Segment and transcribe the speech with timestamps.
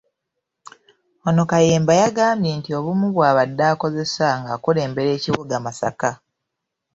[1.27, 6.11] Ono Kayemba yagambye nti obumu bw'abadde akozesa ng'akulembera ekibuga Masaka.